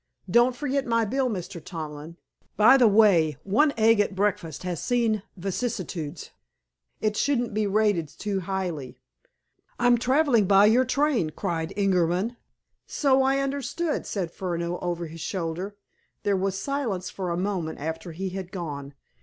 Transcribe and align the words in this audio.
Don't 0.27 0.55
forget 0.55 0.87
my 0.87 1.05
bill. 1.05 1.29
Mr. 1.29 1.63
Tomlin. 1.63 2.17
By 2.57 2.75
the 2.75 2.87
way, 2.87 3.37
one 3.43 3.71
egg 3.77 3.99
at 3.99 4.15
breakfast 4.15 4.63
had 4.63 4.79
seen 4.79 5.21
vicissitudes. 5.37 6.31
It 7.01 7.15
shouldn't 7.15 7.53
be 7.53 7.67
rated 7.67 8.07
too 8.07 8.39
highly." 8.39 8.97
"I'm 9.77 9.99
traveling 9.99 10.47
by 10.47 10.65
your 10.65 10.85
train," 10.85 11.29
cried 11.29 11.71
Ingerman. 11.77 12.35
"So 12.87 13.21
I 13.21 13.37
understood," 13.37 14.07
said 14.07 14.31
Furneaux 14.31 14.79
over 14.81 15.05
his 15.05 15.21
shoulder. 15.21 15.75
There 16.23 16.35
was 16.35 16.57
silence 16.57 17.11
for 17.11 17.29
a 17.29 17.37
moment 17.37 17.77
after 17.77 18.11
he 18.11 18.29
had 18.29 18.51
gone. 18.51 18.95